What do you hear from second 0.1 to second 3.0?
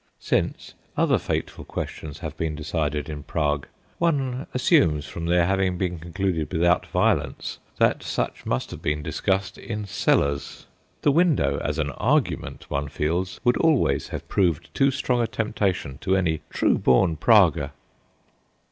Since, other fateful questions have been decide